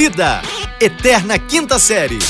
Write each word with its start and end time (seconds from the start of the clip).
Vida, 0.00 0.40
Eterna 0.80 1.38
Quinta 1.38 1.78
Série. 1.78 2.20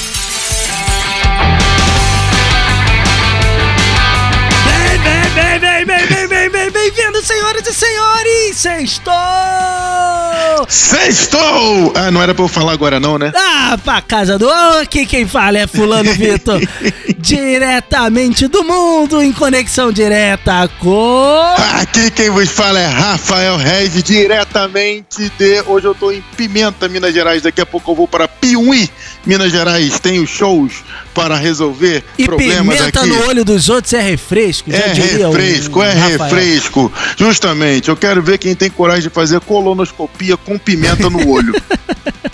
Bem, 4.64 4.98
bem, 5.04 5.60
bem, 5.60 5.60
bem, 5.60 5.86
bem, 5.86 6.06
bem, 6.08 6.28
bem, 6.48 6.70
bem-vindos, 6.70 7.26
senhoras 7.26 7.66
e 7.66 7.74
senhores! 7.74 8.56
Sextou! 8.56 9.12
Sextou! 10.68 11.92
Ah, 11.94 12.10
não 12.10 12.22
era 12.22 12.34
pra 12.34 12.44
eu 12.44 12.48
falar 12.48 12.72
agora 12.72 12.98
não, 12.98 13.18
né? 13.18 13.32
Ah, 13.34 13.76
pra 13.84 14.00
casa 14.00 14.38
do... 14.38 14.48
Aqui 14.48 15.04
quem 15.04 15.26
fala 15.26 15.58
é 15.58 15.66
fulano 15.66 16.12
Vitor. 16.14 16.60
Diretamente 17.18 18.46
do 18.46 18.64
mundo, 18.64 19.22
em 19.22 19.32
conexão 19.32 19.92
direta 19.92 20.70
com... 20.78 21.54
Aqui 21.74 22.10
quem 22.10 22.30
vos 22.30 22.48
fala 22.48 22.78
é 22.78 22.86
Rafael 22.86 23.56
Reis, 23.56 24.02
diretamente 24.02 25.30
de... 25.36 25.62
Hoje 25.66 25.86
eu 25.86 25.94
tô 25.94 26.10
em 26.10 26.22
Pimenta, 26.36 26.88
Minas 26.88 27.12
Gerais. 27.12 27.42
Daqui 27.42 27.60
a 27.60 27.66
pouco 27.66 27.90
eu 27.90 27.96
vou 27.96 28.08
para 28.08 28.26
Piuí, 28.26 28.88
Minas 29.26 29.52
Gerais. 29.52 29.98
Tenho 30.00 30.26
shows 30.26 30.82
para 31.14 31.36
resolver 31.36 32.02
E 32.18 32.24
problemas 32.24 32.76
pimenta 32.78 33.00
aqui. 33.00 33.08
no 33.08 33.26
olho 33.26 33.44
dos 33.44 33.68
outros 33.68 33.92
é 33.92 34.00
refresco, 34.00 34.70
É 34.72 34.92
refresco, 34.92 35.82
é 35.82 35.92
Rafael. 35.92 36.18
refresco. 36.34 36.92
Justamente, 37.16 37.88
eu 37.88 37.96
quero 37.96 38.22
ver 38.22 38.38
quem 38.38 38.54
tem 38.54 38.70
coragem 38.70 39.02
de 39.04 39.10
fazer 39.10 39.40
colonoscopia 39.40 40.36
com 40.36 40.58
pimenta 40.58 41.08
no 41.10 41.28
olho. 41.28 41.54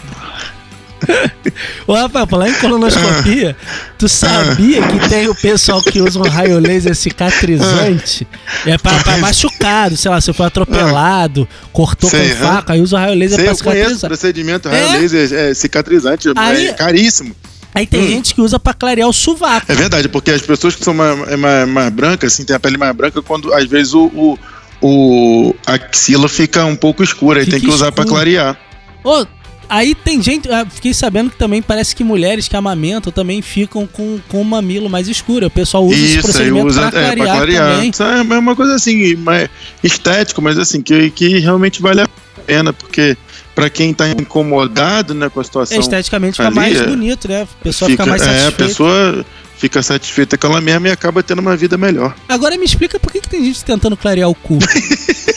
Ô, 1.87 1.95
Rafael, 1.95 2.27
falar 2.27 2.49
em 2.51 2.55
colonoscopia, 2.55 3.57
tu 3.99 4.09
sabia 4.09 4.83
que 4.83 5.09
tem 5.09 5.29
o 5.29 5.35
pessoal 5.35 5.81
que 5.83 6.01
usa 6.01 6.19
um 6.19 6.29
raio 6.29 6.59
laser 6.59 6.95
cicatrizante? 6.95 8.27
É 8.65 8.77
pra, 8.79 8.99
pra 9.03 9.17
machucado, 9.19 9.97
sei 9.97 10.11
lá, 10.11 10.21
você 10.21 10.33
foi 10.33 10.47
atropelado, 10.47 11.49
cortou 11.73 12.11
Sei, 12.11 12.31
com 12.31 12.37
faca, 12.37 12.73
aí 12.73 12.81
usa 12.81 12.97
o 12.97 12.99
raio 12.99 13.15
laser 13.19 13.37
Sei, 13.37 13.45
pra 13.45 13.55
eu 13.55 13.59
conheço 13.59 13.65
o 13.67 13.95
cicatrizar. 13.95 14.09
procedimento 14.11 14.69
É? 14.69 14.87
raio 14.87 15.01
laser 15.01 15.33
é 15.33 15.55
cicatrizante, 15.55 16.29
Aí- 16.37 16.67
é 16.69 16.73
caríssimo. 16.73 17.35
Aí 17.75 17.87
tem 17.87 18.09
gente 18.09 18.35
que 18.35 18.41
usa 18.41 18.59
pra 18.59 18.73
clarear 18.73 19.07
o 19.07 19.13
sovaco. 19.13 19.71
É 19.71 19.75
verdade, 19.75 20.09
porque 20.09 20.31
as 20.31 20.41
pessoas 20.41 20.75
que 20.75 20.83
são 20.83 20.95
mais, 20.95 21.39
mais, 21.39 21.69
mais 21.69 21.91
brancas, 21.93 22.33
assim, 22.33 22.43
tem 22.43 22.57
a 22.57 22.61
pele 22.61 22.79
mais 22.79 22.97
branca, 22.97 23.21
quando 23.21 23.53
às 23.53 23.67
vezes 23.67 23.93
o, 23.93 24.07
o, 24.15 24.39
o 24.81 25.55
a 25.67 25.75
axila 25.75 26.27
fica 26.27 26.65
um 26.65 26.75
pouco 26.75 27.03
escura, 27.03 27.41
aí 27.41 27.47
tem 27.47 27.61
que 27.61 27.69
usar 27.69 27.93
pra 27.93 28.05
escuro. 28.05 28.23
clarear. 28.23 28.57
Ô, 29.05 29.27
aí 29.69 29.95
tem 29.95 30.23
gente, 30.23 30.51
ah, 30.51 30.67
fiquei 30.69 30.93
sabendo 30.93 31.31
que 31.31 31.37
também 31.37 31.63
parece 31.63 31.95
que 31.95 32.05
mulheres 32.05 32.49
que 32.49 32.57
amamentam 32.57 33.13
também 33.13 33.43
ficam 33.43 33.87
com, 33.87 34.19
com 34.29 34.41
o 34.41 34.45
mamilo 34.45 34.89
mais 34.89 35.09
escuro. 35.09 35.47
O 35.47 35.51
pessoal 35.51 35.85
usa 35.85 35.95
esse 35.97 36.05
Isso, 36.05 36.17
aí 36.17 36.23
procedimento 36.23 36.67
usa 36.67 36.81
pra 36.81 36.89
é, 36.89 36.91
clarear, 36.91 37.17
pra 37.17 37.37
clarear. 37.37 37.75
também. 37.75 37.91
Isso 37.91 38.03
é 38.03 38.23
uma 38.23 38.57
coisa 38.57 38.75
assim, 38.75 39.15
mais 39.17 39.49
estético, 39.83 40.43
mas 40.43 40.59
assim, 40.59 40.83
que, 40.83 41.11
que 41.11 41.39
realmente 41.39 41.81
vale 41.81 42.03
a 42.03 42.09
pena, 42.47 42.73
porque 42.73 43.17
pra 43.55 43.71
quem 43.71 43.93
tá 43.95 44.09
incomodado 44.09 45.15
né, 45.15 45.29
com 45.29 45.41
a 45.41 45.45
situação. 45.45 45.79
Esteticamente 45.79 46.37
fica 46.37 46.47
ali, 46.47 46.55
mais 46.55 46.81
é, 46.81 46.87
bonito, 46.87 47.29
né? 47.29 47.43
A 47.43 47.65
pessoa 47.65 47.91
fica, 47.91 48.07
mais 48.07 48.23
é, 48.23 48.25
a 48.25 48.29
satisfeita. 48.29 48.65
pessoa 48.65 49.27
fica 49.57 49.83
satisfeita 49.83 50.37
com 50.37 50.49
ela 50.49 50.61
mesma 50.61 50.89
e 50.89 50.91
acaba 50.91 51.23
tendo 51.23 51.41
uma 51.41 51.57
vida 51.57 51.79
melhor. 51.79 52.15
Agora 52.29 52.57
me 52.59 52.65
explica 52.65 53.01
por 53.01 53.11
que, 53.11 53.21
que 53.21 53.29
tem 53.29 53.45
gente 53.45 53.65
tentando 53.65 53.97
clarear 53.97 54.29
o 54.29 54.35
cu. 54.35 54.59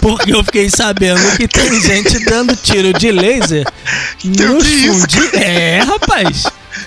Porque 0.00 0.32
eu 0.32 0.42
fiquei 0.44 0.70
sabendo 0.70 1.20
que 1.36 1.46
tem 1.48 1.78
gente 1.80 2.18
dando 2.24 2.54
tiro 2.56 2.92
de 2.92 3.10
laser 3.10 3.66
nos 4.24 4.64
fundinhos. 4.66 5.34
É, 5.34 5.80
rapaz. 5.80 6.44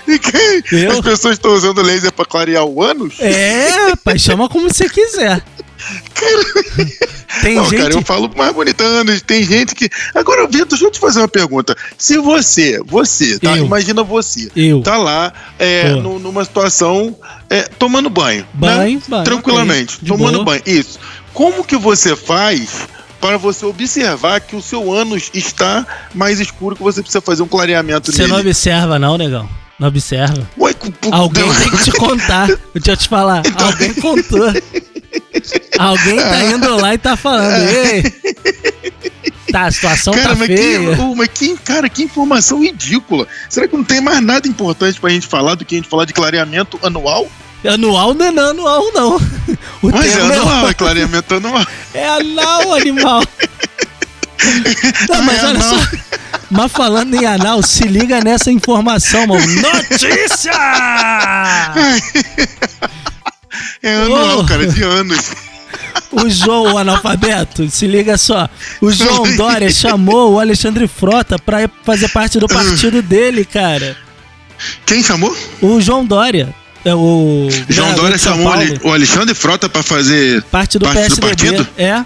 E 0.08 0.18
que- 0.18 0.64
Eu? 0.72 0.92
As 0.92 1.00
pessoas 1.00 1.34
estão 1.34 1.52
usando 1.52 1.82
laser 1.82 2.12
pra 2.12 2.24
clarear 2.24 2.64
o 2.64 2.82
ânus? 2.82 3.14
É, 3.20 3.68
rapaz, 3.90 4.20
chama 4.22 4.48
como 4.48 4.68
você 4.72 4.88
quiser. 4.88 5.42
Tem 7.42 7.56
Não, 7.56 7.64
gente. 7.68 7.82
cara, 7.82 7.94
eu 7.94 8.02
falo 8.02 8.30
mais 8.36 8.52
bonitando. 8.54 9.18
Tem 9.22 9.42
gente 9.42 9.74
que. 9.74 9.88
Agora, 10.14 10.46
Vitor, 10.46 10.68
deixa 10.68 10.84
eu 10.84 10.90
te 10.90 11.00
fazer 11.00 11.20
uma 11.20 11.28
pergunta. 11.28 11.76
Se 11.98 12.18
você, 12.18 12.80
você, 12.86 13.38
tá? 13.38 13.56
Eu. 13.56 13.64
Imagina 13.66 14.02
você. 14.04 14.48
Eu. 14.54 14.80
Tá 14.82 14.96
lá 14.96 15.32
é, 15.58 15.88
numa 15.94 16.44
situação 16.44 17.16
é, 17.50 17.62
tomando 17.62 18.08
banho. 18.10 18.46
Banho, 18.54 18.98
né? 18.98 19.02
banho, 19.08 19.24
Tranquilamente. 19.24 19.96
ok. 19.96 19.98
De 20.02 20.08
Tomando 20.08 20.32
boa. 20.32 20.44
banho. 20.44 20.62
Isso. 20.66 20.98
Como 21.34 21.64
que 21.64 21.76
você 21.76 22.14
faz 22.14 22.68
para 23.22 23.38
você 23.38 23.64
observar 23.64 24.40
que 24.40 24.56
o 24.56 24.60
seu 24.60 24.92
ânus 24.92 25.30
está 25.32 25.86
mais 26.12 26.40
escuro 26.40 26.74
que 26.76 26.82
você 26.82 27.00
precisa 27.00 27.20
fazer 27.22 27.42
um 27.42 27.48
clareamento 27.48 28.10
Você 28.12 28.22
nele? 28.22 28.32
não 28.32 28.40
observa, 28.40 28.98
não, 28.98 29.16
negão. 29.16 29.48
Não 29.78 29.88
observa. 29.88 30.46
Ué, 30.58 30.74
Alguém 31.10 31.46
não. 31.46 31.54
tem 31.54 31.70
que 31.70 31.84
te 31.84 31.92
contar. 31.92 32.46
Deixa 32.74 32.90
eu 32.92 32.96
te 32.96 33.08
falar. 33.08 33.42
Então- 33.46 33.66
Alguém 33.68 33.94
contou. 33.94 34.52
Alguém 35.78 36.16
tá 36.16 36.42
indo 36.44 36.76
lá 36.76 36.94
e 36.94 36.98
tá 36.98 37.16
falando. 37.16 37.62
Ei, 37.68 38.02
tá, 39.52 39.62
a 39.66 39.70
situação 39.70 40.14
Cara, 40.14 40.30
tá 40.30 40.34
mas 40.34 40.46
feia. 40.48 40.96
que, 40.96 41.14
mas 41.16 41.28
que, 41.28 41.56
cara, 41.58 41.88
que 41.88 42.02
informação 42.02 42.60
ridícula. 42.62 43.26
Será 43.48 43.66
que 43.68 43.76
não 43.76 43.84
tem 43.84 44.00
mais 44.00 44.20
nada 44.20 44.46
importante 44.48 45.00
pra 45.00 45.10
gente 45.10 45.26
falar 45.26 45.54
do 45.54 45.64
que 45.64 45.74
a 45.74 45.78
gente 45.78 45.88
falar 45.88 46.04
de 46.06 46.12
clareamento 46.12 46.78
anual? 46.82 47.28
Anual 47.64 48.14
não 48.14 48.26
é 48.26 48.30
não, 48.32 48.48
anual 48.50 48.92
não. 48.92 49.16
O 49.82 49.90
Mas 49.90 50.06
é 50.06 50.16
termo 50.16 50.32
anual, 50.32 50.68
é 50.68 50.74
clareamento 50.74 51.34
anual. 51.34 51.66
é 51.94 52.08
anal, 52.08 52.74
animal. 52.74 53.22
Não, 55.08 55.22
mas 55.22 55.38
é 55.38 55.46
olha 55.46 55.50
anal. 55.60 55.78
só. 55.78 55.86
Mas 56.50 56.72
falando 56.72 57.14
em 57.14 57.24
anal, 57.24 57.62
se 57.62 57.84
liga 57.84 58.20
nessa 58.20 58.50
informação, 58.50 59.26
mano. 59.26 59.46
Notícia! 59.60 60.52
É 63.82 63.94
anual, 63.96 64.40
Oh. 64.40 64.44
cara, 64.44 64.66
de 64.66 64.82
anos. 64.82 65.32
O 66.10 66.28
João, 66.28 66.74
o 66.74 66.78
analfabeto, 66.78 67.68
se 67.70 67.86
liga 67.86 68.16
só. 68.18 68.48
O 68.80 68.90
João 68.92 69.34
Dória 69.36 69.70
chamou 69.70 70.32
o 70.34 70.40
Alexandre 70.40 70.86
Frota 70.86 71.38
pra 71.38 71.68
fazer 71.84 72.08
parte 72.08 72.38
do 72.38 72.46
partido 72.46 73.00
dele, 73.02 73.44
cara. 73.44 73.96
Quem 74.86 75.02
chamou? 75.02 75.34
O 75.60 75.80
João 75.80 76.04
Dória. 76.04 76.54
É 76.84 76.94
o. 76.94 77.48
João 77.68 77.94
Dória 77.94 78.18
chamou 78.18 78.52
o 78.82 78.92
Alexandre 78.92 79.34
Frota 79.34 79.68
pra 79.68 79.82
fazer. 79.82 80.42
Parte 80.44 80.78
do 80.78 80.84
parte 80.84 80.98
do 80.98 81.20
PSDB. 81.20 81.28
partido? 81.28 81.68
É. 81.76 82.04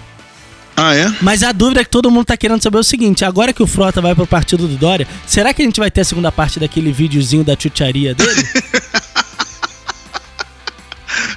Ah, 0.75 0.95
é? 0.95 1.11
Mas 1.21 1.41
a 1.41 1.51
dúvida 1.51 1.83
que 1.83 1.89
todo 1.89 2.11
mundo 2.11 2.25
tá 2.25 2.37
querendo 2.37 2.61
saber 2.61 2.77
é 2.77 2.81
o 2.81 2.83
seguinte: 2.83 3.25
agora 3.25 3.51
que 3.51 3.63
o 3.63 3.67
Frota 3.67 3.99
vai 3.99 4.13
pro 4.13 4.27
partido 4.27 4.67
do 4.67 4.75
Dória, 4.75 5.07
será 5.25 5.53
que 5.53 5.61
a 5.63 5.65
gente 5.65 5.79
vai 5.79 5.89
ter 5.89 6.01
a 6.01 6.05
segunda 6.05 6.31
parte 6.31 6.59
daquele 6.59 6.91
videozinho 6.91 7.43
da 7.43 7.55
chucharia 7.59 8.13
dele? 8.13 8.47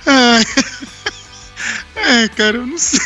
É, 2.02 2.28
cara, 2.28 2.56
eu 2.56 2.66
não 2.66 2.78
sei. 2.78 3.00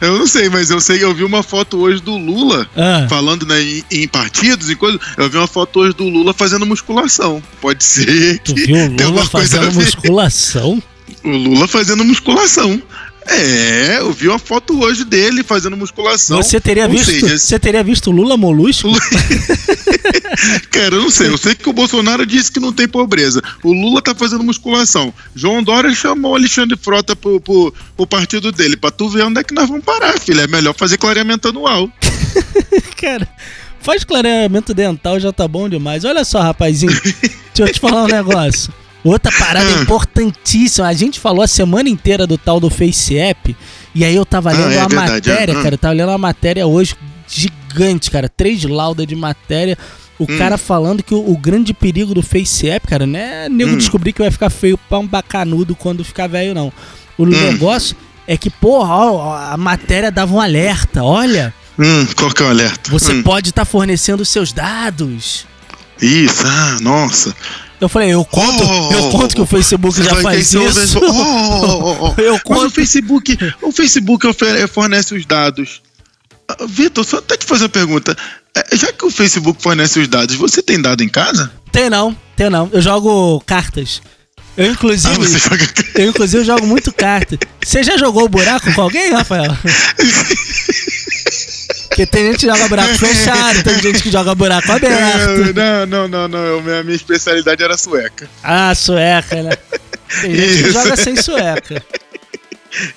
Eu 0.00 0.18
não 0.18 0.26
sei, 0.26 0.48
mas 0.48 0.70
eu 0.70 0.80
sei, 0.80 1.02
eu 1.02 1.14
vi 1.14 1.24
uma 1.24 1.42
foto 1.42 1.78
hoje 1.78 2.00
do 2.00 2.16
Lula 2.16 2.68
Ah. 2.76 3.06
falando 3.08 3.44
né, 3.46 3.60
em, 3.62 3.84
em 3.90 4.08
partidos 4.08 4.70
e 4.70 4.76
coisas. 4.76 5.00
Eu 5.16 5.28
vi 5.28 5.36
uma 5.36 5.46
foto 5.46 5.80
hoje 5.80 5.94
do 5.94 6.08
Lula 6.08 6.32
fazendo 6.32 6.64
musculação. 6.66 7.42
Pode 7.60 7.84
ser 7.84 8.38
Tu 8.40 8.54
que 8.54 8.66
viu 8.66 8.76
o 8.76 9.10
Lula 9.10 9.24
fazendo 9.26 9.72
musculação? 9.72 10.82
O 11.24 11.28
Lula 11.30 11.68
fazendo 11.68 12.04
musculação. 12.04 12.80
É, 13.28 13.98
eu 13.98 14.12
vi 14.12 14.28
uma 14.28 14.38
foto 14.38 14.78
hoje 14.80 15.04
dele 15.04 15.42
fazendo 15.42 15.76
musculação. 15.76 16.36
Você 16.36 16.60
teria 16.60 16.86
visto, 16.86 17.10
seja, 17.10 17.38
você 17.38 17.58
teria 17.58 17.82
visto 17.82 18.08
o 18.08 18.12
Lula 18.12 18.36
molusco? 18.36 18.88
Cara, 20.70 20.94
eu 20.94 21.02
não 21.02 21.10
sei. 21.10 21.28
Eu 21.28 21.38
sei 21.38 21.54
que 21.54 21.68
o 21.68 21.72
Bolsonaro 21.72 22.24
disse 22.24 22.52
que 22.52 22.60
não 22.60 22.72
tem 22.72 22.86
pobreza. 22.86 23.42
O 23.64 23.72
Lula 23.72 24.00
tá 24.00 24.14
fazendo 24.14 24.44
musculação. 24.44 25.12
João 25.34 25.62
Dória 25.62 25.92
chamou 25.94 26.32
o 26.32 26.36
Alexandre 26.36 26.76
Frota 26.76 27.16
pro, 27.16 27.40
pro, 27.40 27.74
pro 27.96 28.06
partido 28.06 28.52
dele. 28.52 28.76
Pra 28.76 28.90
tu 28.90 29.08
ver 29.08 29.24
onde 29.24 29.40
é 29.40 29.44
que 29.44 29.54
nós 29.54 29.68
vamos 29.68 29.84
parar, 29.84 30.18
filho. 30.20 30.40
É 30.40 30.46
melhor 30.46 30.74
fazer 30.74 30.96
clareamento 30.96 31.48
anual. 31.48 31.90
Cara, 33.00 33.28
faz 33.80 34.04
clareamento 34.04 34.72
dental 34.72 35.18
já 35.18 35.32
tá 35.32 35.48
bom 35.48 35.68
demais. 35.68 36.04
Olha 36.04 36.24
só, 36.24 36.40
rapazinho. 36.40 36.92
deixa 37.02 37.32
eu 37.58 37.72
te 37.72 37.80
falar 37.80 38.04
um 38.04 38.08
negócio. 38.08 38.72
Outra 39.08 39.30
parada 39.38 39.66
Ah. 39.68 39.80
importantíssima. 39.82 40.86
A 40.88 40.92
gente 40.92 41.20
falou 41.20 41.42
a 41.42 41.46
semana 41.48 41.88
inteira 41.88 42.26
do 42.26 42.36
tal 42.36 42.58
do 42.60 42.68
Face 42.70 43.16
App. 43.18 43.56
E 43.94 44.04
aí 44.04 44.14
eu 44.14 44.24
tava 44.26 44.50
Ah, 44.50 44.52
lendo 44.52 44.72
é 44.72 44.78
uma 44.78 44.88
verdade, 44.88 45.28
matéria, 45.28 45.52
é. 45.52 45.56
Ah. 45.56 45.62
cara. 45.62 45.74
Eu 45.74 45.78
tava 45.78 45.94
lendo 45.94 46.08
uma 46.08 46.18
matéria 46.18 46.66
hoje 46.66 46.94
gigante, 47.28 48.10
cara. 48.10 48.28
Três 48.28 48.62
laudas 48.64 49.06
de 49.06 49.14
matéria. 49.16 49.76
O 50.18 50.24
Hum. 50.24 50.38
cara 50.38 50.56
falando 50.56 51.02
que 51.02 51.14
o, 51.14 51.30
o 51.30 51.36
grande 51.36 51.74
perigo 51.74 52.14
do 52.14 52.22
Face 52.22 52.68
App, 52.68 52.86
cara, 52.86 53.06
não 53.06 53.18
é 53.18 53.48
nego 53.48 53.72
Hum. 53.72 53.76
descobrir 53.78 54.12
que 54.12 54.22
vai 54.22 54.30
ficar 54.30 54.48
feio 54.50 54.78
pra 54.88 54.98
um 54.98 55.06
bacanudo 55.06 55.76
quando 55.76 56.02
ficar 56.04 56.26
velho, 56.26 56.54
não. 56.54 56.72
O 57.18 57.24
Hum. 57.24 57.26
negócio 57.28 57.94
é 58.26 58.36
que, 58.36 58.48
porra, 58.50 58.94
ó, 58.94 59.36
a 59.52 59.56
matéria 59.56 60.10
dava 60.10 60.34
um 60.34 60.40
alerta. 60.40 61.02
Olha, 61.04 61.52
Hum, 61.78 62.06
qual 62.16 62.30
que 62.30 62.42
é 62.42 62.46
o 62.46 62.48
alerta? 62.48 62.90
você 62.90 63.12
Hum, 63.12 63.22
pode 63.22 63.50
estar 63.50 63.66
fornecendo 63.66 64.24
seus 64.24 64.50
dados. 64.52 65.46
Isso, 66.00 66.42
ah, 66.46 66.78
nossa. 66.80 67.34
Eu 67.80 67.88
falei, 67.88 68.10
eu 68.10 68.24
conto, 68.24 68.64
Oh, 68.64 68.92
eu 68.92 69.10
conto 69.10 69.34
que 69.34 69.40
o 69.42 69.46
Facebook 69.46 70.02
já 70.02 70.16
faz 70.16 70.52
isso. 70.54 70.86
seu- 70.86 71.02
Oh, 71.04 71.12
oh, 71.12 71.96
oh, 72.00 72.14
oh. 72.16 72.20
Eu 72.20 72.32
Mas 72.32 72.40
o 72.40 72.44
conto. 72.44 72.70
Facebook, 72.70 73.38
o 73.62 73.70
Facebook 73.72 74.26
fornece 74.72 75.14
os 75.14 75.26
dados. 75.26 75.82
Ah, 76.48 76.56
Vitor, 76.66 77.04
só 77.04 77.18
até 77.18 77.36
te 77.36 77.44
fazer 77.44 77.64
uma 77.64 77.68
pergunta. 77.68 78.16
É, 78.54 78.76
Já 78.76 78.92
que 78.92 79.04
o 79.04 79.10
Facebook 79.10 79.62
fornece 79.62 79.98
os 80.00 80.08
dados, 80.08 80.34
você 80.36 80.62
tem 80.62 80.80
dado 80.80 81.02
em 81.02 81.08
casa? 81.08 81.50
Tem 81.70 81.90
não, 81.90 82.16
tem 82.34 82.48
não. 82.48 82.70
Eu 82.72 82.80
jogo 82.80 83.42
cartas. 83.44 84.00
Eu, 84.56 84.68
Ah, 84.68 84.68
inclusive, 84.70 85.14
você 85.18 85.38
joga. 85.38 85.68
eu, 85.96 86.08
inclusive, 86.08 86.42
jogo 86.44 86.66
muito 86.66 86.90
carta. 86.90 87.38
Você 87.62 87.82
já 87.82 87.98
jogou 87.98 88.24
o 88.24 88.28
buraco 88.28 88.72
com 88.72 88.80
alguém, 88.80 89.10
Rafael? 89.12 89.54
Porque 91.96 92.06
tem 92.06 92.26
gente 92.26 92.40
que 92.40 92.46
joga 92.46 92.68
buraco 92.68 92.94
fechado, 92.98 93.62
tem 93.62 93.80
gente 93.80 94.02
que 94.02 94.10
joga 94.10 94.34
buraco 94.34 94.70
aberto. 94.70 95.54
Não, 95.56 95.86
não, 95.86 96.08
não, 96.08 96.28
não. 96.28 96.38
eu- 96.44 96.60
minha, 96.62 96.82
minha 96.82 96.94
especialidade 96.96 97.62
era 97.62 97.74
sueca. 97.78 98.28
Ah, 98.44 98.74
sueca, 98.74 99.42
né? 99.42 99.50
Tem 100.20 100.34
gente 100.34 100.46
que 100.62 100.68
Isso. 100.68 100.72
joga 100.72 100.94
sem 100.94 101.16
sueca. 101.16 101.82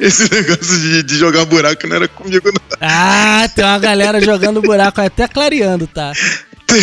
Esse 0.01 0.29
negócio 0.29 0.77
de, 0.79 1.03
de 1.03 1.17
jogar 1.17 1.45
buraco 1.45 1.87
não 1.87 1.95
era 1.95 2.09
comigo, 2.09 2.51
não. 2.51 2.77
Ah, 2.81 3.47
tem 3.55 3.63
uma 3.63 3.79
galera 3.79 4.19
jogando 4.19 4.61
buraco 4.61 4.99
até 4.99 5.25
clareando, 5.29 5.87
tá? 5.87 6.11
Até 6.11 6.81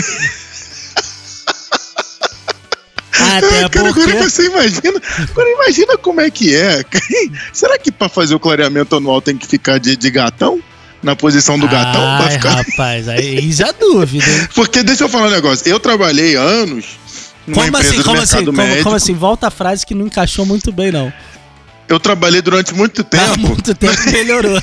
Ah, 3.12 3.40
cara, 3.40 3.66
agora 3.66 3.92
porque. 3.92 4.12
você 4.14 4.46
imagina. 4.46 5.00
Agora 5.30 5.48
imagina 5.50 5.98
como 5.98 6.20
é 6.22 6.30
que 6.30 6.54
é. 6.56 6.82
Será 7.52 7.78
que 7.78 7.92
pra 7.92 8.08
fazer 8.08 8.34
o 8.34 8.40
clareamento 8.40 8.96
anual 8.96 9.20
tem 9.20 9.36
que 9.36 9.46
ficar 9.46 9.78
de, 9.78 9.96
de 9.96 10.10
gatão? 10.10 10.62
Na 11.06 11.14
posição 11.14 11.56
do 11.56 11.68
gatão? 11.68 12.00
pra 12.00 12.24
Ai, 12.26 12.32
ficar... 12.32 12.50
rapaz, 12.56 13.08
aí 13.08 13.52
já 13.52 13.70
dúvida, 13.70 14.28
hein? 14.28 14.48
Porque 14.56 14.82
deixa 14.82 15.04
eu 15.04 15.08
falar 15.08 15.28
um 15.28 15.30
negócio. 15.30 15.68
Eu 15.68 15.78
trabalhei 15.78 16.34
anos 16.34 16.84
numa 17.46 17.62
Como 17.64 17.68
empresa 17.68 17.88
assim, 17.90 17.96
do 17.98 18.02
como 18.02 18.16
mercado 18.18 18.34
assim, 18.36 18.44
como, 18.46 18.56
médico. 18.58 18.82
como 18.82 18.96
assim? 18.96 19.14
Volta 19.14 19.46
a 19.46 19.50
frase 19.52 19.86
que 19.86 19.94
não 19.94 20.06
encaixou 20.06 20.44
muito 20.44 20.72
bem, 20.72 20.90
não. 20.90 21.12
Eu 21.88 22.00
trabalhei 22.00 22.42
durante 22.42 22.74
muito 22.74 23.02
Há 23.02 23.04
tempo 23.04 23.38
muito 23.38 23.72
tempo 23.72 23.94
melhorou. 24.10 24.60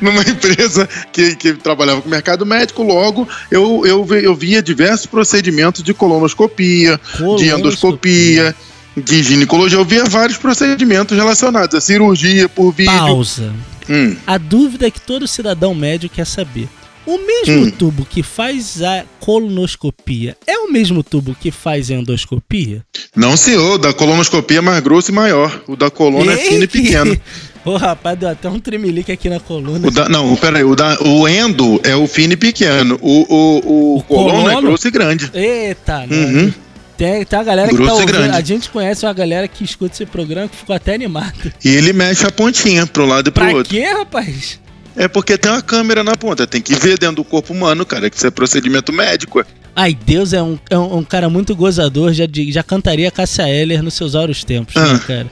numa 0.00 0.22
empresa 0.22 0.88
que, 1.12 1.34
que 1.34 1.54
trabalhava 1.54 2.00
com 2.00 2.08
mercado 2.08 2.46
médico. 2.46 2.84
Logo, 2.84 3.28
eu, 3.50 3.82
eu, 3.84 4.06
eu 4.14 4.34
via 4.36 4.62
diversos 4.62 5.06
procedimentos 5.06 5.82
de 5.82 5.92
colonoscopia, 5.92 6.92
de 6.96 7.18
Colonoscopia. 7.18 7.58
endoscopia, 7.58 8.54
de 8.96 9.22
ginecologia. 9.24 9.78
Eu 9.78 9.84
via 9.84 10.04
vários 10.04 10.38
procedimentos 10.38 11.16
relacionados 11.16 11.74
a 11.74 11.80
cirurgia 11.80 12.48
por 12.48 12.70
vídeo. 12.72 12.92
Pausa. 12.92 13.52
Hum, 13.88 14.16
A 14.26 14.38
dúvida 14.38 14.86
é 14.86 14.90
que 14.90 15.00
todo 15.00 15.26
cidadão 15.28 15.74
médio 15.74 16.08
quer 16.10 16.26
saber. 16.26 16.68
O 17.06 17.18
mesmo 17.18 17.66
Hum. 17.66 17.70
tubo 17.70 18.04
que 18.04 18.20
faz 18.20 18.82
a 18.82 19.04
colonoscopia 19.20 20.36
é 20.46 20.58
o 20.58 20.72
mesmo 20.72 21.04
tubo 21.04 21.36
que 21.40 21.50
faz 21.52 21.88
a 21.90 21.94
endoscopia? 21.94 22.82
Não, 23.14 23.36
senhor. 23.36 23.74
O 23.74 23.78
da 23.78 23.92
colonoscopia 23.92 24.58
é 24.58 24.60
mais 24.60 24.80
grosso 24.82 25.10
e 25.12 25.14
maior. 25.14 25.62
O 25.68 25.76
da 25.76 25.88
coluna 25.90 26.32
é 26.32 26.36
fino 26.36 26.64
e 26.64 26.66
pequeno. 26.66 27.16
Ô, 27.64 27.76
rapaz, 27.76 28.18
deu 28.18 28.28
até 28.28 28.48
um 28.48 28.58
tremelique 28.60 29.10
aqui 29.10 29.28
na 29.28 29.40
coluna. 29.40 29.86
O 29.88 29.90
da, 29.90 30.08
não, 30.08 30.34
peraí. 30.36 30.62
O, 30.64 30.74
da, 30.76 31.00
o 31.02 31.26
endo 31.28 31.80
é 31.84 31.94
o 31.96 32.06
fino 32.06 32.32
e 32.32 32.36
pequeno. 32.36 32.98
O, 33.00 33.22
o, 33.34 33.58
o, 33.58 33.98
O 33.98 34.02
coluna 34.02 34.52
é 34.52 34.60
grosso 34.60 34.86
e 34.86 34.90
grande. 34.90 35.30
Eita, 35.34 36.06
né? 36.06 36.16
Uhum. 36.16 36.52
Tem, 36.96 37.24
tem 37.24 37.38
a 37.38 37.42
galera 37.42 37.68
que 37.68 37.74
tá 37.76 37.82
Grosso 37.82 38.00
ouvindo. 38.00 38.12
grande. 38.16 38.36
A 38.36 38.40
gente 38.40 38.70
conhece 38.70 39.04
uma 39.04 39.12
galera 39.12 39.46
que 39.46 39.62
escuta 39.64 39.94
esse 39.94 40.06
programa 40.06 40.48
que 40.48 40.56
ficou 40.56 40.74
até 40.74 40.94
animada. 40.94 41.52
E 41.64 41.68
ele 41.68 41.92
mexe 41.92 42.26
a 42.26 42.30
pontinha 42.30 42.86
pro 42.86 43.04
lado 43.06 43.28
e 43.28 43.30
pro 43.30 43.44
Pra 43.44 43.54
outro. 43.54 43.74
quê, 43.74 43.84
rapaz? 43.84 44.58
É 44.96 45.06
porque 45.08 45.36
tem 45.36 45.50
uma 45.52 45.60
câmera 45.60 46.02
na 46.02 46.16
ponta. 46.16 46.46
Tem 46.46 46.60
que 46.62 46.74
ver 46.74 46.98
dentro 46.98 47.16
do 47.16 47.24
corpo 47.24 47.52
humano, 47.52 47.84
cara. 47.84 48.08
Que 48.08 48.16
isso 48.16 48.26
é 48.26 48.30
procedimento 48.30 48.92
médico. 48.92 49.44
Ai, 49.74 49.92
Deus 49.94 50.32
é 50.32 50.42
um, 50.42 50.58
é 50.70 50.78
um, 50.78 50.98
um 50.98 51.04
cara 51.04 51.28
muito 51.28 51.54
gozador, 51.54 52.14
já, 52.14 52.24
já 52.48 52.62
cantaria 52.62 53.10
Cássia 53.10 53.46
Eller 53.46 53.82
nos 53.82 53.92
seus 53.92 54.14
áureos 54.14 54.42
tempos, 54.42 54.74
né, 54.74 54.82
Ah. 54.94 54.98
cara? 55.06 55.26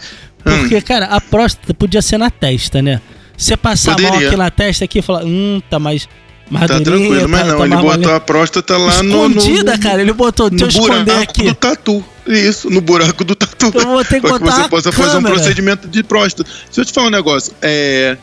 Porque, 0.44 0.82
cara, 0.82 1.06
a 1.06 1.18
próstata 1.18 1.72
podia 1.72 2.02
ser 2.02 2.18
na 2.18 2.30
testa, 2.30 2.82
né? 2.82 3.00
Você 3.38 3.56
passar 3.56 3.92
a 3.92 3.98
mão 3.98 4.10
Poderia. 4.10 4.28
aqui 4.28 4.36
na 4.36 4.50
testa 4.50 4.84
aqui 4.84 4.98
e 4.98 5.02
falar, 5.02 5.24
hum, 5.24 5.62
tá 5.70 5.78
mais. 5.78 6.06
Tá 6.50 6.80
tranquilo, 6.80 7.28
mas 7.28 7.40
tá- 7.42 7.46
não. 7.48 7.58
tá 7.58 7.64
ele 7.64 7.74
botou 7.76 7.90
malinha." 7.90 8.16
a 8.16 8.20
próstata 8.20 8.76
lá 8.76 9.02
no. 9.02 9.28
no- 9.28 9.38
Escondida, 9.38 9.78
cara. 9.78 10.00
Ele 10.02 10.12
botou, 10.12 10.50
deixa 10.50 10.64
eu 10.64 10.66
no 10.66 10.88
esconder 10.88 11.04
buraco 11.14 11.30
aqui. 11.30 11.42
do 11.44 11.54
tatu. 11.54 12.04
Isso, 12.26 12.70
no 12.70 12.80
buraco 12.80 13.24
do 13.24 13.34
tatu. 13.34 13.72
Eu 13.74 13.80
vou 13.86 14.04
ter 14.04 14.20
que 14.20 14.26
Pra 14.28 14.38
que 14.38 14.44
botar 14.44 14.62
você 14.62 14.68
possa 14.68 14.92
fazer 14.92 15.10
um 15.10 15.12
câmera. 15.22 15.34
procedimento 15.36 15.88
de 15.88 16.02
próstata. 16.02 16.48
Deixa 16.66 16.80
eu 16.80 16.84
te 16.84 16.92
falar 16.92 17.06
um 17.08 17.10
negócio. 17.10 17.52
É, 17.62 18.16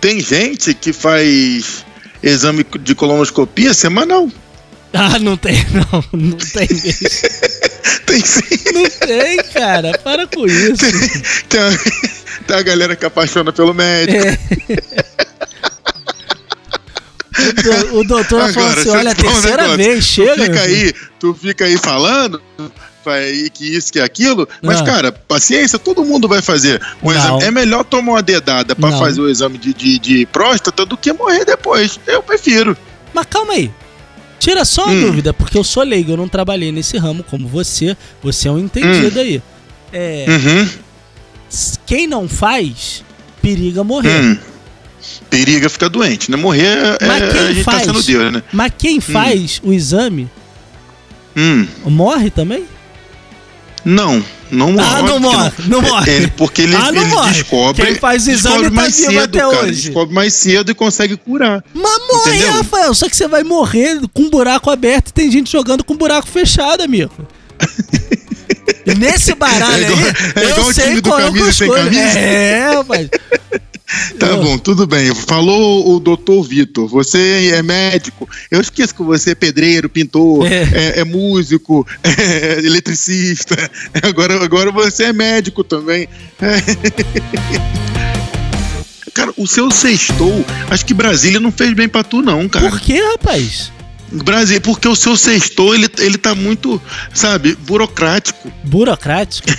tem 0.00 0.20
gente 0.20 0.74
que 0.74 0.92
faz 0.92 1.84
exame 2.22 2.66
de 2.80 2.94
colonoscopia 2.94 3.72
semanal. 3.74 4.28
Ah, 4.92 5.18
não 5.18 5.36
tem, 5.36 5.54
não. 5.72 6.04
Não 6.12 6.36
tem 6.38 6.68
mesmo. 6.70 7.08
Tem 8.06 8.20
sim. 8.24 8.42
Não 8.72 8.88
tem, 9.06 9.36
cara. 9.52 9.98
Para 10.02 10.26
com 10.28 10.46
isso. 10.46 10.76
Tem 11.48 11.60
a, 11.60 11.70
tem 12.46 12.56
a 12.56 12.62
galera 12.62 12.94
que 12.94 13.04
apaixona 13.04 13.52
pelo 13.52 13.74
médico. 13.74 14.24
É. 14.26 14.38
O, 17.50 17.52
do- 17.52 17.98
o 18.00 18.04
doutor 18.04 18.52
falou 18.52 18.68
assim: 18.70 18.88
olha, 18.90 19.10
a 19.10 19.14
te 19.14 19.22
falar 19.22 19.32
um 19.32 19.40
terceira 19.40 19.62
negócio. 19.62 19.76
vez, 19.84 20.04
chega. 20.04 20.34
Tu 20.34 20.42
fica 20.44 20.60
aí, 20.62 20.92
tu 21.20 21.34
fica 21.34 21.64
aí 21.64 21.78
falando 21.78 22.42
que 23.54 23.64
isso, 23.76 23.92
que 23.92 24.00
aquilo, 24.00 24.48
mas, 24.60 24.80
Ah. 24.80 24.84
cara, 24.84 25.12
paciência, 25.12 25.78
todo 25.78 26.04
mundo 26.04 26.26
vai 26.26 26.42
fazer 26.42 26.82
um 27.00 27.10
Não. 27.12 27.16
exame. 27.16 27.44
É 27.44 27.50
melhor 27.52 27.84
tomar 27.84 28.12
uma 28.14 28.22
dedada 28.22 28.74
pra 28.74 28.90
Não. 28.90 28.98
fazer 28.98 29.20
o 29.20 29.30
exame 29.30 29.58
de, 29.58 29.72
de, 29.72 29.98
de 30.00 30.26
próstata 30.26 30.84
do 30.84 30.96
que 30.96 31.12
morrer 31.12 31.44
depois. 31.44 32.00
Eu 32.04 32.20
prefiro. 32.20 32.76
Mas 33.14 33.26
calma 33.30 33.52
aí. 33.52 33.70
Tira 34.40 34.64
só 34.64 34.84
uma 34.86 34.92
Hum. 34.92 35.00
dúvida, 35.02 35.32
porque 35.32 35.56
eu 35.56 35.62
sou 35.62 35.84
leigo, 35.84 36.10
eu 36.12 36.16
não 36.16 36.28
trabalhei 36.28 36.72
nesse 36.72 36.98
ramo 36.98 37.22
como 37.22 37.46
você. 37.46 37.96
Você 38.24 38.48
é 38.48 38.50
um 38.50 38.58
entendido 38.58 39.20
aí. 39.20 39.40
É, 39.92 40.26
Uhum. 40.28 40.68
quem 41.86 42.08
não 42.08 42.28
faz, 42.28 43.04
periga 43.40 43.84
morrer. 43.84 44.20
Hum. 44.20 44.36
Periga 45.30 45.68
ficar 45.68 45.88
doente, 45.88 46.30
né? 46.30 46.36
Morrer 46.36 46.96
é, 47.00 47.30
quem 47.30 47.40
a 47.40 47.52
gente 47.52 47.64
faz? 47.64 47.78
tá 47.78 47.84
sendo 47.86 48.02
Deus, 48.02 48.32
né? 48.32 48.42
Mas 48.52 48.72
quem 48.78 49.00
faz 49.00 49.60
o 49.62 49.72
exame 49.72 50.28
Hum. 51.36 51.66
morre 51.84 52.30
também? 52.30 52.64
Não, 53.84 54.24
não 54.50 54.72
morre. 54.72 54.88
Ah, 54.96 55.02
não 55.02 55.20
morre, 55.20 55.52
não 55.68 55.82
morre. 55.82 56.10
Ele, 56.10 56.28
porque 56.28 56.62
ele, 56.62 56.74
Ah, 56.74 56.90
não 56.90 57.02
ele 57.02 57.10
morre. 57.10 57.32
descobre. 57.34 57.86
Quem 57.86 57.94
faz 57.94 58.26
o 58.26 58.30
exame 58.30 58.64
tá 58.64 58.70
mais 58.70 58.96
vivo 58.98 59.10
cedo, 59.12 59.22
até 59.22 59.38
cara. 59.38 59.48
hoje. 59.64 59.82
Descobre 59.82 60.14
mais 60.14 60.32
cedo 60.34 60.70
e 60.70 60.74
consegue 60.74 61.16
curar. 61.16 61.62
Mas 61.72 62.00
morre? 62.12 62.38
Rafael. 62.46 62.94
Só 62.94 63.08
que 63.08 63.16
você 63.16 63.28
vai 63.28 63.44
morrer 63.44 64.00
com 64.12 64.22
um 64.22 64.30
buraco 64.30 64.70
aberto 64.70 65.10
e 65.10 65.12
tem 65.12 65.30
gente 65.30 65.52
jogando 65.52 65.84
com 65.84 65.94
um 65.94 65.96
buraco 65.96 66.26
fechado, 66.26 66.82
amigo. 66.82 67.12
Nesse 68.94 69.34
baralho 69.34 69.84
É 69.84 69.88
igual- 69.90 69.98
aí, 69.98 70.06
é 70.36 70.44
igual 70.50 70.60
eu 70.60 70.66
o 70.68 70.72
sei 70.74 70.84
time 70.84 71.00
do 71.00 71.08
qual 71.10 71.20
é 71.20 71.26
o 71.28 71.32
que. 71.32 71.98
É, 71.98 72.70
rapaz. 72.74 73.08
Tá 74.18 74.26
Eu- 74.26 74.42
bom, 74.42 74.58
tudo 74.58 74.84
bem. 74.84 75.14
Falou 75.14 75.94
o 75.94 76.00
doutor 76.00 76.42
Vitor. 76.42 76.88
Você 76.88 77.52
é 77.54 77.62
médico. 77.62 78.28
Eu 78.50 78.60
esqueço 78.60 78.92
que 78.92 79.02
você 79.02 79.30
é 79.30 79.34
pedreiro, 79.34 79.88
pintor, 79.88 80.44
É. 80.44 80.62
é, 80.96 81.00
é 81.00 81.04
músico, 81.04 81.86
é 82.02 82.58
eletricista. 82.66 83.54
Agora, 84.02 84.42
agora 84.42 84.72
você 84.72 85.04
é 85.04 85.12
médico 85.12 85.62
também. 85.62 86.08
É. 86.42 86.56
Cara, 89.14 89.32
o 89.36 89.46
seu 89.46 89.70
sextou, 89.70 90.44
acho 90.68 90.84
que 90.84 90.92
Brasília 90.92 91.38
não 91.40 91.52
fez 91.52 91.72
bem 91.72 91.88
pra 91.88 92.02
tu, 92.02 92.20
não, 92.20 92.48
cara. 92.48 92.68
Por 92.68 92.80
que, 92.80 93.00
rapaz? 93.00 93.72
Brasil, 94.12 94.60
porque 94.60 94.86
o 94.86 94.94
seu 94.94 95.16
sextou, 95.16 95.74
ele, 95.74 95.88
ele 95.98 96.16
tá 96.18 96.34
muito, 96.34 96.80
sabe, 97.12 97.54
burocrático. 97.56 98.52
Burocrático? 98.64 99.48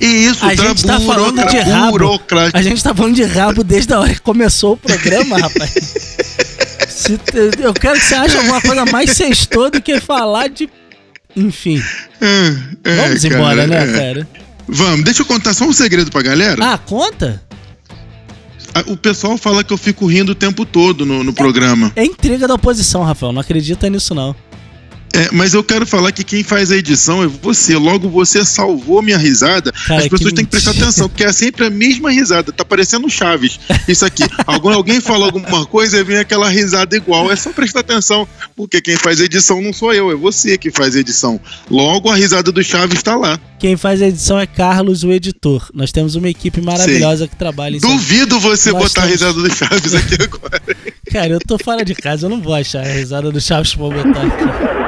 E 0.00 0.06
isso, 0.26 0.44
A 0.44 0.54
gente 0.54 0.84
tá 0.84 0.98
falando 0.98 1.46
de 1.48 1.58
rabo. 1.58 1.90
burocrático. 1.92 2.58
A 2.58 2.62
gente 2.62 2.82
tá 2.82 2.92
falando 2.94 3.14
de 3.14 3.22
rabo 3.24 3.62
desde 3.62 3.92
a 3.92 4.00
hora 4.00 4.12
que 4.12 4.20
começou 4.20 4.72
o 4.72 4.76
programa, 4.76 5.38
rapaz. 5.38 5.70
Se 6.88 7.12
eu 7.60 7.72
quero 7.72 7.98
que 7.98 8.04
você 8.04 8.14
ache 8.16 8.36
alguma 8.36 8.60
coisa 8.60 8.84
mais 8.86 9.10
sextou 9.10 9.70
do 9.70 9.80
que 9.80 10.00
falar 10.00 10.48
de. 10.48 10.68
Enfim, 11.36 11.82
É, 12.20 12.54
é, 12.84 12.96
vamos 12.96 13.22
cara, 13.22 13.34
embora, 13.34 13.66
né, 13.66 13.82
é. 13.84 13.92
cara? 13.92 14.28
Vamos, 14.68 15.04
deixa 15.04 15.22
eu 15.22 15.26
contar 15.26 15.54
só 15.54 15.64
um 15.64 15.72
segredo 15.72 16.10
pra 16.10 16.22
galera. 16.22 16.72
Ah, 16.74 16.78
conta? 16.78 17.42
O 18.86 18.96
pessoal 18.96 19.36
fala 19.36 19.62
que 19.62 19.72
eu 19.72 19.78
fico 19.78 20.06
rindo 20.06 20.32
o 20.32 20.34
tempo 20.34 20.64
todo 20.64 21.04
no, 21.04 21.22
no 21.22 21.32
programa. 21.32 21.92
É 21.94 22.04
intriga 22.04 22.48
da 22.48 22.54
oposição, 22.54 23.02
Rafael. 23.02 23.32
Não 23.32 23.40
acredita 23.40 23.88
nisso, 23.88 24.14
não. 24.14 24.34
É, 25.14 25.28
mas 25.32 25.52
eu 25.52 25.62
quero 25.62 25.84
falar 25.86 26.10
que 26.12 26.24
quem 26.24 26.42
faz 26.42 26.70
a 26.70 26.76
edição 26.76 27.22
é 27.22 27.26
você. 27.26 27.76
Logo, 27.76 28.08
você 28.08 28.44
salvou 28.44 29.02
minha 29.02 29.18
risada. 29.18 29.70
Cara, 29.86 30.00
As 30.00 30.08
pessoas 30.08 30.30
que 30.30 30.36
têm 30.36 30.44
que 30.44 30.50
prestar 30.50 30.70
atenção, 30.70 31.08
porque 31.08 31.24
é 31.24 31.32
sempre 31.32 31.66
a 31.66 31.70
mesma 31.70 32.10
risada. 32.10 32.50
Tá 32.52 32.64
parecendo 32.64 33.08
Chaves. 33.10 33.60
Isso 33.86 34.04
aqui. 34.06 34.22
Algum, 34.46 34.70
alguém 34.70 35.00
fala 35.00 35.26
alguma 35.26 35.66
coisa 35.66 35.98
e 35.98 36.02
vem 36.04 36.16
aquela 36.18 36.48
risada 36.48 36.96
igual. 36.96 37.30
É 37.30 37.36
só 37.36 37.50
prestar 37.52 37.80
atenção, 37.80 38.26
porque 38.56 38.80
quem 38.80 38.96
faz 38.96 39.20
a 39.20 39.24
edição 39.24 39.60
não 39.60 39.72
sou 39.72 39.92
eu, 39.92 40.10
é 40.10 40.14
você 40.14 40.56
que 40.56 40.70
faz 40.70 40.96
a 40.96 41.00
edição. 41.00 41.38
Logo, 41.70 42.08
a 42.10 42.14
risada 42.16 42.50
do 42.50 42.62
Chaves 42.62 43.02
tá 43.02 43.14
lá. 43.16 43.38
Quem 43.58 43.76
faz 43.76 44.00
a 44.02 44.06
edição 44.08 44.38
é 44.40 44.46
Carlos, 44.46 45.04
o 45.04 45.12
editor. 45.12 45.68
Nós 45.74 45.92
temos 45.92 46.14
uma 46.16 46.28
equipe 46.28 46.60
maravilhosa 46.60 47.28
que 47.28 47.36
trabalha 47.36 47.76
em 47.76 47.80
Duvido 47.80 48.40
você 48.40 48.72
Nós 48.72 48.82
botar 48.84 49.04
a 49.04 49.10
estamos- 49.10 49.36
risada 49.36 49.48
do 49.48 49.54
Chaves 49.54 49.94
aqui 49.94 50.22
agora. 50.22 50.62
Cara, 51.12 51.28
eu 51.34 51.38
tô 51.38 51.58
fora 51.58 51.84
de 51.84 51.94
casa, 51.94 52.26
eu 52.26 52.30
não 52.30 52.40
vou 52.40 52.54
achar 52.54 52.80
a 52.84 52.92
risada 52.92 53.30
do 53.30 53.40
Chaves 53.40 53.74
pra 53.74 53.84
botar 53.88 54.22
aqui. 54.22 54.81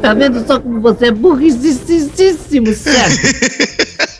Tá 0.00 0.12
vendo 0.12 0.46
só 0.46 0.60
como 0.60 0.80
você 0.80 1.06
é 1.06 1.10
burricíssimo, 1.10 2.74
sério? 2.74 3.16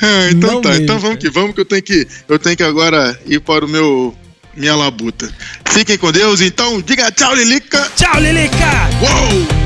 Ah, 0.00 0.30
então 0.30 0.54
Não 0.54 0.60
tá, 0.60 0.68
mesmo, 0.68 0.84
então 0.84 0.98
vamos 1.00 1.18
que 1.18 1.28
vamos 1.28 1.52
que 1.52 1.60
eu 1.60 1.64
tenho 1.64 1.82
que 1.82 2.06
eu 2.28 2.38
tenho 2.38 2.56
que 2.56 2.62
agora 2.62 3.18
ir 3.26 3.40
para 3.40 3.64
o 3.64 3.68
meu 3.68 4.14
minha 4.56 4.74
labuta. 4.74 5.28
Fiquem 5.66 5.98
com 5.98 6.10
Deus, 6.12 6.40
então 6.40 6.80
diga 6.80 7.10
tchau, 7.10 7.34
Lilica. 7.34 7.90
Tchau, 7.96 8.20
Lilica! 8.20 8.88
Uou! 9.02 9.65